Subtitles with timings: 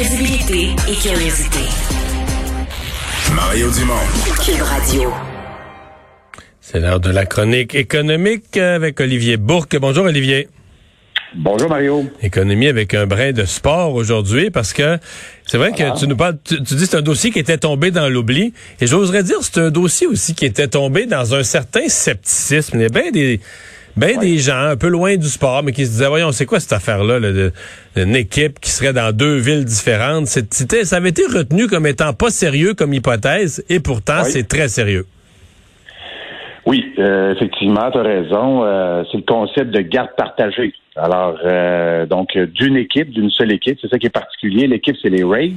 [0.00, 1.58] Crédibilité et curiosité.
[3.34, 3.94] Mario Dumont.
[4.44, 5.12] Cube Radio.
[6.60, 9.76] C'est l'heure de la chronique économique avec Olivier Bourque.
[9.76, 10.50] Bonjour Olivier.
[11.34, 12.04] Bonjour Mario.
[12.22, 14.98] Économie avec un brin de sport aujourd'hui parce que
[15.44, 17.90] c'est vrai que tu nous parles, tu, tu dis c'est un dossier qui était tombé
[17.90, 21.88] dans l'oubli et j'oserais dire c'est un dossier aussi qui était tombé dans un certain
[21.88, 22.78] scepticisme.
[22.78, 23.40] Il y a bien des
[23.98, 26.60] ben des gens un peu loin du sport, mais qui se disaient, voyons, c'est quoi
[26.60, 27.50] cette affaire-là, là,
[27.96, 30.26] une équipe qui serait dans deux villes différentes?
[30.26, 34.68] C'était, ça avait été retenu comme étant pas sérieux comme hypothèse, et pourtant, c'est très
[34.68, 35.06] sérieux.
[36.68, 38.62] Oui, euh, effectivement, tu as raison.
[38.62, 40.74] Euh, c'est le concept de garde partagée.
[40.96, 44.66] Alors, euh, donc, d'une équipe, d'une seule équipe, c'est ça qui est particulier.
[44.66, 45.52] L'équipe, c'est les Rays.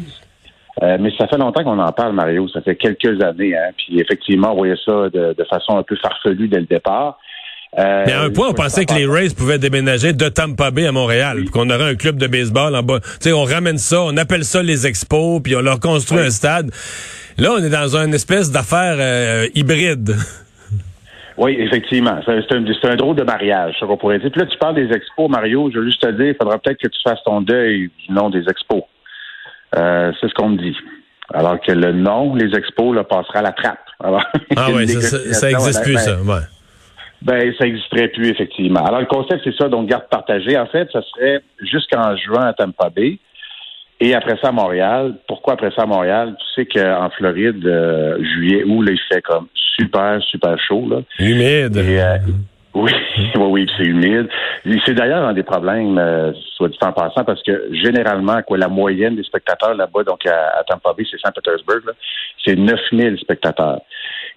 [0.81, 2.47] mais ça fait longtemps qu'on en parle, Mario.
[2.47, 3.57] Ça fait quelques années.
[3.57, 3.71] Hein?
[3.75, 7.19] Puis effectivement, on voyait ça de, de façon un peu farfelue dès le départ.
[7.79, 10.87] Euh, Mais à un point, on pensait que les Rays pouvaient déménager de Tampa Bay
[10.87, 12.99] à Montréal, qu'on aurait un club de baseball en bas.
[12.99, 16.29] Tu sais, on ramène ça, on appelle ça les expos, puis on leur construit un
[16.29, 16.71] stade.
[17.37, 20.15] Là, on est dans une espèce d'affaire euh, hybride.
[21.37, 22.19] Oui, effectivement.
[22.25, 24.31] C'est un, un, drôle de mariage, ça qu'on pourrait dire.
[24.31, 25.71] Puis là, tu parles des expos, Mario.
[25.73, 28.29] Je veux juste te dire, il faudra peut-être que tu fasses ton deuil du nom
[28.29, 28.83] des expos.
[29.77, 30.75] Euh, c'est ce qu'on me dit.
[31.33, 33.79] Alors que le nom, les expos, là, passera à la trappe.
[34.03, 36.21] ah oui, ça, ça, existe plus, ça.
[36.21, 36.41] Ouais.
[37.21, 38.83] Ben, ça n'existerait plus, effectivement.
[38.83, 40.57] Alors, le concept, c'est ça, donc garde partagée.
[40.57, 43.19] En fait, ça serait jusqu'en juin à Tampa Bay.
[43.99, 45.15] Et après ça, à Montréal.
[45.27, 46.35] Pourquoi après ça, à Montréal?
[46.39, 50.87] Tu sais qu'en Floride, euh, juillet, août, là, il fait comme super, super chaud.
[50.89, 51.01] Là.
[51.19, 51.77] Humide.
[51.77, 52.17] Euh,
[52.73, 52.91] oui,
[53.35, 54.27] oui, oui, c'est humide.
[54.85, 58.69] C'est d'ailleurs un des problèmes, euh, soit dit en passant, parce que généralement, quoi, la
[58.69, 61.93] moyenne des spectateurs là-bas, donc à, Tampa Bay, c'est Saint-Pétersbourg,
[62.43, 63.81] c'est 9000 spectateurs.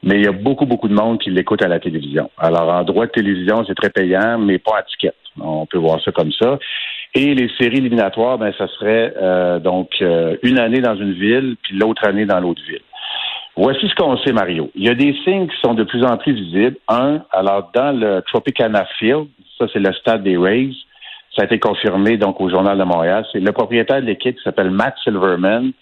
[0.05, 2.31] Mais il y a beaucoup, beaucoup de monde qui l'écoute à la télévision.
[2.37, 5.15] Alors, en droit de télévision, c'est très payant, mais pas à ticket.
[5.41, 6.59] On peut voir ça comme ça.
[7.15, 11.57] Et les séries éliminatoires, ben, ça serait euh, donc euh, une année dans une ville,
[11.63, 12.83] puis l'autre année dans l'autre ville.
[13.57, 14.71] Voici ce qu'on sait, Mario.
[14.75, 16.77] Il y a des signes qui sont de plus en plus visibles.
[16.89, 20.73] Un, alors dans le Tropicana Field, ça c'est le stade des Rays,
[21.37, 23.25] ça a été confirmé donc au Journal de Montréal.
[23.33, 25.73] C'est le propriétaire de l'équipe qui s'appelle Matt Silverman.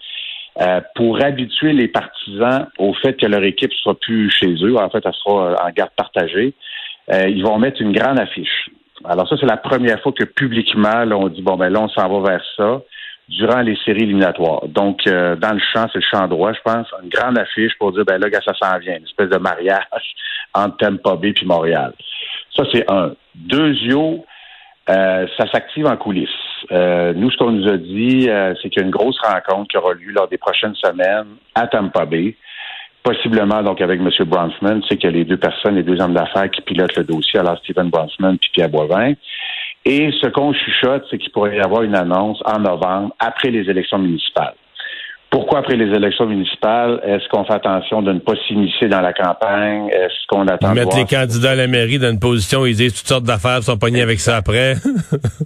[0.61, 4.89] Euh, pour habituer les partisans au fait que leur équipe sera plus chez eux, en
[4.89, 6.53] fait, elle sera en garde partagée,
[7.11, 8.69] euh, ils vont mettre une grande affiche.
[9.03, 11.89] Alors ça, c'est la première fois que publiquement, là, on dit, bon, ben là, on
[11.89, 12.81] s'en va vers ça
[13.29, 14.67] durant les séries éliminatoires.
[14.67, 17.91] Donc, euh, dans le champ, c'est le champ droit, je pense, une grande affiche pour
[17.91, 19.83] dire, ben là, ça s'en vient, une espèce de mariage
[20.53, 21.93] entre Tampa Bay puis Montréal.
[22.55, 23.13] Ça, c'est un.
[23.35, 24.23] Deuxièmement,
[24.89, 26.29] euh, ça s'active en coulisses.
[26.71, 29.67] Euh, nous, ce qu'on nous a dit, euh, c'est qu'il y a une grosse rencontre
[29.69, 32.35] qui aura lieu lors des prochaines semaines à Tampa Bay,
[33.03, 34.09] possiblement donc avec M.
[34.25, 34.81] Bronfman.
[34.81, 37.03] Tu sais qu'il y a les deux personnes, les deux hommes d'affaires qui pilotent le
[37.03, 39.13] dossier, alors Stephen Bronfman puis Pierre Boivin.
[39.85, 43.69] Et ce qu'on chuchote, c'est qu'il pourrait y avoir une annonce en novembre, après les
[43.69, 44.55] élections municipales.
[45.33, 49.13] Pourquoi après les élections municipales, est-ce qu'on fait attention de ne pas s'immiscer dans la
[49.13, 49.87] campagne?
[49.89, 52.93] Est-ce qu'on attend Mettre les candidats à la mairie dans une position où ils disent
[52.93, 54.75] toutes sortes d'affaires, sont pognés avec ça après.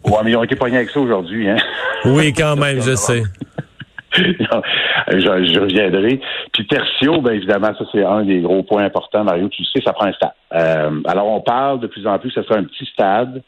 [0.03, 1.56] oui, mais ils ont été pognés avec ça aujourd'hui, hein?
[2.03, 3.24] Oui, quand même, je sais.
[4.14, 6.20] je, reviendrai.
[6.52, 9.47] Puis Tertio, bien évidemment, ça c'est un des gros points importants, Mario.
[9.47, 10.31] Tu sais, ça prend un stade.
[10.53, 13.42] Euh, alors on parle de plus en plus, ça sera un petit stade.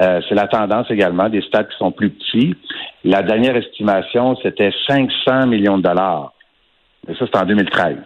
[0.00, 2.54] Euh, c'est la tendance également des stades qui sont plus petits.
[3.04, 6.32] La dernière estimation, c'était 500 millions de dollars.
[7.08, 7.96] Et ça, c'est en 2013.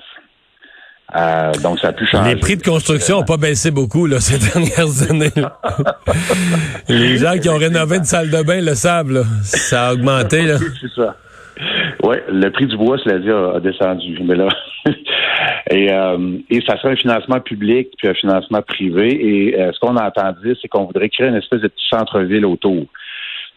[1.16, 2.34] Euh, donc, ça a pu changer.
[2.34, 5.32] Les prix de construction n'ont pas baissé beaucoup là, ces dernières années.
[6.88, 9.24] Les gens qui ont rénové une salle de bain le savent.
[9.42, 10.42] Ça a augmenté.
[10.42, 10.58] Là.
[10.80, 11.16] C'est ça.
[12.04, 14.18] Oui, le prix du bois, cela dit, a, descendu.
[14.22, 14.48] Mais là,
[15.70, 19.08] et, euh, et ça serait un financement public puis un financement privé.
[19.10, 22.46] Et euh, ce qu'on a entendu, c'est qu'on voudrait créer une espèce de petit centre-ville
[22.46, 22.86] autour.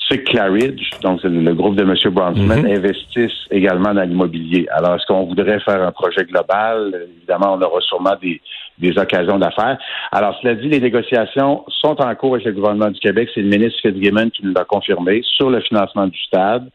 [0.09, 1.95] C'est que Claridge, donc c'est le groupe de M.
[2.13, 2.77] Bronfman, mm-hmm.
[2.77, 4.67] investissent également dans l'immobilier.
[4.69, 7.07] Alors, est-ce qu'on voudrait faire un projet global?
[7.17, 8.41] Évidemment, on aura sûrement des,
[8.79, 9.77] des occasions d'affaires.
[10.11, 13.29] Alors, cela dit, les négociations sont en cours avec le gouvernement du Québec.
[13.33, 16.69] C'est le ministre Fitzgibbon qui nous l'a confirmé sur le financement du stade.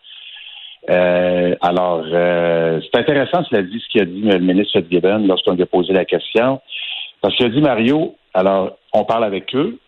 [0.89, 5.63] Euh, alors, euh, c'est intéressant, cela dit, ce qu'a dit le ministre Fitzgibbon lorsqu'on lui
[5.63, 6.61] a posé la question.
[7.21, 9.79] Parce qu'il a dit, Mario, alors, on parle avec eux,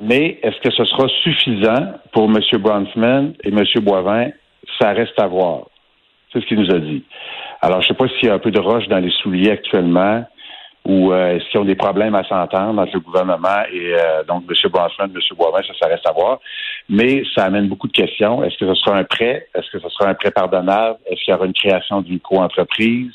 [0.00, 2.38] mais est-ce que ce sera suffisant pour M.
[2.58, 3.64] Bronfman et M.
[3.82, 4.30] Boivin?
[4.80, 5.66] Ça reste à voir.
[6.32, 7.02] C'est ce qu'il nous a dit.
[7.60, 9.50] Alors, je ne sais pas s'il y a un peu de roche dans les souliers
[9.50, 10.24] actuellement
[10.86, 14.44] ou euh, est-ce qu'ils ont des problèmes à s'entendre entre le gouvernement et euh, donc
[14.48, 14.70] M.
[14.70, 15.20] Bronfman, M.
[15.36, 16.38] Boivin, ça, ça reste à voir.
[16.88, 18.42] Mais ça amène beaucoup de questions.
[18.42, 19.46] Est-ce que ce sera un prêt?
[19.54, 20.98] Est-ce que ce sera un prêt pardonnable?
[21.06, 23.12] Est-ce qu'il y aura une création d'une co-entreprise?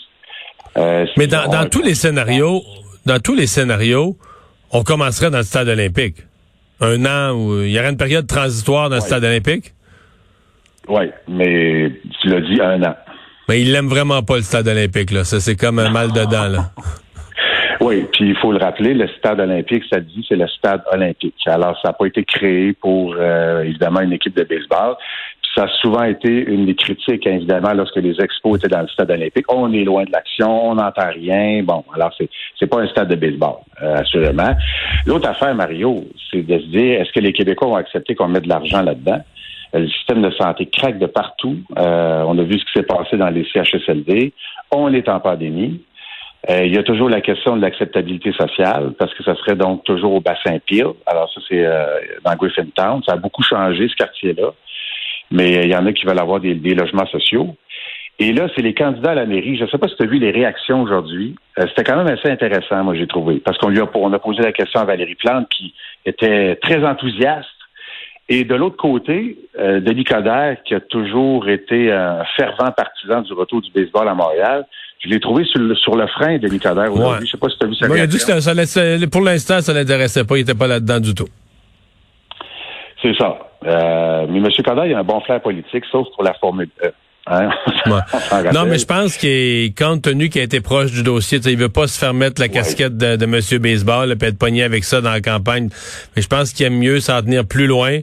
[0.78, 2.62] Euh, Mais dans, dans tous les scénarios,
[3.06, 4.16] dans tous les scénarios,
[4.72, 6.18] on commencerait dans le stade olympique.
[6.82, 9.74] Un an où il y aurait une période transitoire dans le stade olympique?
[10.88, 11.92] Oui, mais
[12.22, 12.96] tu l'as dit un an.
[13.48, 15.24] Mais il l'aime vraiment pas le stade olympique, là.
[15.24, 16.72] Ça, c'est comme un mal dedans, là.
[17.82, 21.36] Oui, puis il faut le rappeler, le stade olympique, ça dit, c'est le stade olympique.
[21.46, 24.96] Alors, ça n'a pas été créé pour, euh, évidemment, une équipe de baseball.
[25.56, 28.88] Ça a souvent été une des critiques, hein, évidemment, lorsque les expos étaient dans le
[28.88, 29.46] stade olympique.
[29.50, 31.64] On est loin de l'action, on n'entend rien.
[31.64, 32.30] Bon, alors, c'est,
[32.60, 34.54] c'est pas un stade de baseball, euh, assurément.
[35.06, 38.44] L'autre affaire, Mario, c'est de se dire, est-ce que les Québécois vont accepter qu'on mette
[38.44, 39.22] de l'argent là-dedans?
[39.76, 41.58] Euh, le système de santé craque de partout.
[41.78, 44.34] on a vu ce qui s'est passé dans les CHSLD.
[44.72, 45.82] On est en pandémie.
[46.50, 49.84] Euh, il y a toujours la question de l'acceptabilité sociale, parce que ça serait donc
[49.84, 50.88] toujours au bassin Peel.
[51.06, 51.86] Alors ça, c'est euh,
[52.24, 53.02] dans Griffintown.
[53.04, 54.52] Ça a beaucoup changé, ce quartier-là.
[55.32, 57.56] Mais euh, il y en a qui veulent avoir des, logements sociaux.
[58.20, 59.58] Et là, c'est les candidats à la mairie.
[59.58, 61.36] Je ne sais pas si tu as vu les réactions aujourd'hui.
[61.58, 63.42] C'était quand même assez intéressant, moi, j'ai trouvé.
[63.44, 65.74] Parce qu'on lui a, posé la question à Valérie Plante, qui
[66.06, 67.50] était très enthousiaste.
[68.30, 73.62] Et de l'autre côté, Denis Coderre, qui a toujours été un fervent partisan du retour
[73.62, 74.66] du baseball à Montréal,
[75.00, 77.28] je l'ai trouvé sur le, sur le frein de Nicodère aujourd'hui.
[77.28, 77.88] Je sais pas si tu as vu ça.
[77.90, 80.38] il a dit que ça, pour l'instant, ça l'intéressait pas.
[80.38, 81.28] Il était pas là-dedans du tout.
[83.02, 83.38] C'est ça.
[83.66, 84.48] Euh, mais M.
[84.64, 86.92] Coderre, il a un bon flair politique, sauf pour la Formule E.
[87.28, 87.50] Hein?
[88.54, 91.70] non, mais je pense qu'il compte tenu qu'il a été proche du dossier, il veut
[91.70, 93.60] pas se faire mettre la casquette de, de M.
[93.60, 95.70] Baseball et être pogné avec ça dans la campagne.
[96.16, 98.00] Mais je pense qu'il aime mieux s'en tenir plus loin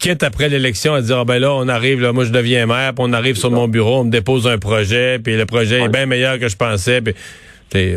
[0.00, 2.94] quitte après l'élection à dire ah ben là on arrive là moi je deviens maire
[2.94, 5.88] puis on arrive sur mon bureau on me dépose un projet puis le projet est
[5.88, 7.14] bien meilleur que je pensais puis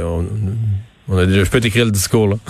[0.02, 0.26] on,
[1.08, 2.36] on a déjà je peux t'écrire le discours là.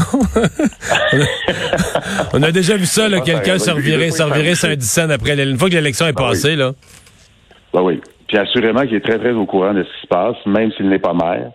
[2.34, 5.70] On, a, déjà vu ça là quelqu'un se revirer se revirer Saint-Dicenne après une fois
[5.70, 6.74] que l'élection est ah passée là.
[7.74, 8.02] Ben oui.
[8.28, 10.90] Puis assurément qu'il est très très au courant de ce qui se passe même s'il
[10.90, 11.52] n'est pas maire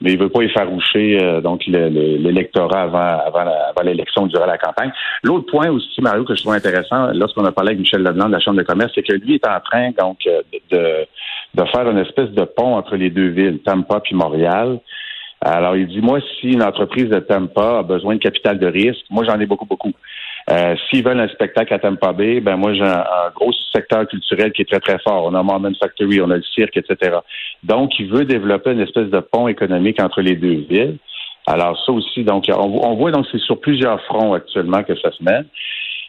[0.00, 4.92] mais il veut pas effaroucher euh, donc l'électorat avant avant, avant l'élection durant la campagne.
[5.22, 8.32] L'autre point aussi, Mario, que je trouve intéressant, lorsqu'on a parlé avec Michel Leblanc de
[8.32, 11.06] la Chambre de commerce, c'est que lui est en train donc euh, de,
[11.54, 14.80] de faire une espèce de pont entre les deux villes, Tampa puis Montréal.
[15.40, 19.04] Alors, il dit, moi, si une entreprise de Tampa a besoin de capital de risque,
[19.08, 19.92] moi, j'en ai beaucoup, beaucoup.
[20.50, 23.04] Euh, S'ils veulent un spectacle à Tampa Bay, ben moi j'ai un,
[23.34, 25.24] gros secteur culturel qui est très très fort.
[25.24, 27.18] On a Mormon Factory, on a le cirque, etc.
[27.62, 30.96] Donc il veut développer une espèce de pont économique entre les deux villes.
[31.46, 35.10] Alors ça aussi, donc on, on voit donc c'est sur plusieurs fronts actuellement que ça
[35.12, 35.40] se met.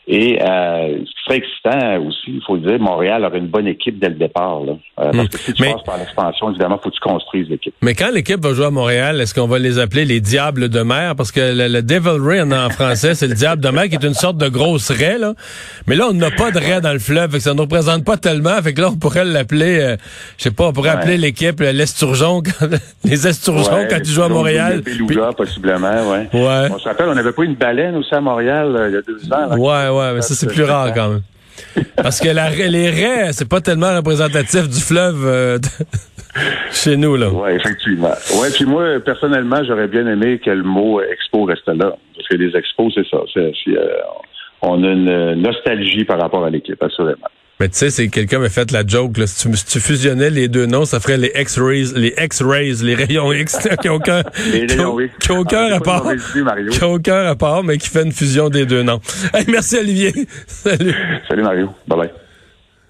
[0.07, 3.67] Et euh, ce qui serait excitant aussi, il faut le dire, Montréal aurait une bonne
[3.67, 4.61] équipe dès le départ.
[4.61, 4.73] Là.
[4.99, 5.27] Euh, parce hmm.
[5.27, 7.75] que si tu passes par l'expansion, évidemment, il faut que tu construises l'équipe.
[7.83, 10.81] Mais quand l'équipe va jouer à Montréal, est-ce qu'on va les appeler les Diables de
[10.81, 11.15] mer?
[11.15, 14.15] Parce que le, Devil Ray en français, c'est le Diable de mer, qui est une
[14.15, 15.19] sorte de grosse raie.
[15.19, 15.33] Là.
[15.85, 18.03] Mais là, on n'a pas de raie dans le fleuve, fait que ça ne représente
[18.03, 18.59] pas tellement.
[18.63, 19.97] Fait que là, on pourrait l'appeler, euh,
[20.37, 22.41] je sais pas, on pourrait appeler l'équipe l'Esturgeon,
[23.03, 24.81] les Esturgeons quand ils jouent à Montréal.
[24.83, 24.97] Puis...
[25.37, 26.27] possiblement, ouais.
[26.33, 26.67] ouais.
[26.71, 29.31] On se rappelle, on n'avait pas une baleine aussi à Montréal il y a deux
[29.31, 29.49] ans.
[29.49, 31.21] Là, ouais, ouais, mais ça, c'est plus rare quand même.
[31.95, 35.57] Parce que la, les raies, c'est pas tellement représentatif du fleuve euh,
[36.71, 37.29] chez nous, là.
[37.29, 38.13] Oui, effectivement.
[38.39, 41.95] Ouais, puis moi, personnellement, j'aurais bien aimé que le mot expo reste là.
[42.15, 43.17] Parce que les expos, c'est ça.
[43.37, 43.51] Euh,
[44.61, 47.27] on a une nostalgie par rapport à l'équipe, assurément.
[47.59, 49.17] Mais tu sais, c'est quelqu'un m'a fait la joke.
[49.17, 49.27] Là.
[49.27, 53.67] Si, tu, fusionnais les deux noms, ça ferait les X-rays, les X-rays, les rayons X
[53.81, 56.09] qui ont aucun, qui ont, qui ont aucun rapport,
[56.71, 59.01] qui ont aucun rapport, mais qui fait une fusion des deux noms.
[59.49, 60.13] merci Olivier.
[60.47, 60.95] Salut.
[61.27, 61.69] Salut Mario.
[61.85, 62.09] Bye bye.